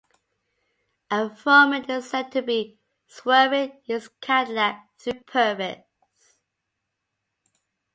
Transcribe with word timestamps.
Afroman 1.11 1.87
is 1.87 2.09
said 2.09 2.31
to 2.31 2.41
be 2.41 2.75
swerving 3.05 3.81
his 3.85 4.07
Cadillac 4.19 4.89
through 4.97 5.13
Purvis. 5.27 5.83